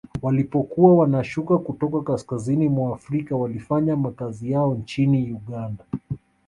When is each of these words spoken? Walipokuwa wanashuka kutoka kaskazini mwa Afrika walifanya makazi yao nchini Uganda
Walipokuwa 0.21 0.95
wanashuka 0.95 1.57
kutoka 1.57 2.01
kaskazini 2.01 2.69
mwa 2.69 2.93
Afrika 2.95 3.35
walifanya 3.35 3.95
makazi 3.95 4.51
yao 4.51 4.73
nchini 4.75 5.31
Uganda 5.33 5.83